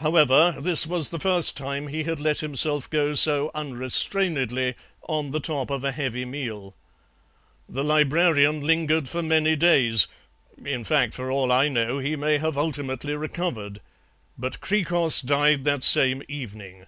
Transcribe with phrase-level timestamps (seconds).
[0.00, 4.74] However, this was the first time he had let himself go so unrestrainedly
[5.08, 6.76] on the top of a heavy meal.
[7.70, 10.08] The Librarian lingered for many days
[10.62, 13.80] in fact, for all I know, he may have ultimately recovered,
[14.36, 16.84] but Hkrikros died that same evening.